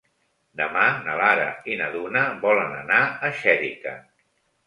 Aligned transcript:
Demà 0.61 0.85
na 1.07 1.17
Lara 1.19 1.43
i 1.73 1.75
na 1.81 1.91
Duna 1.95 2.23
volen 2.45 2.73
anar 2.79 3.01
a 3.27 3.31
Xèrica. 3.43 3.93